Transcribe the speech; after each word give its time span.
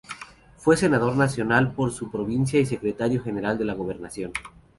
Fue 0.57 0.75
Senador 0.77 1.15
Nacional 1.15 1.73
por 1.73 1.91
su 1.91 2.09
provincia 2.09 2.59
y 2.59 2.65
Secretario 2.65 3.21
General 3.21 3.55
de 3.59 3.65
la 3.65 3.75
Gobernación. 3.75 4.33